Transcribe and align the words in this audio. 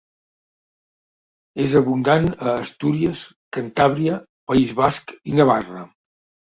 És 1.65 1.75
abundant 1.81 2.25
a 2.47 2.55
Astúries, 2.63 3.23
Cantàbria, 3.59 4.21
País 4.51 4.77
Basc 4.85 5.19
i 5.33 5.41
Navarra. 5.43 5.89